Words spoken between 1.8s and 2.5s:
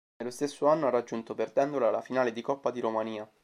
la finale di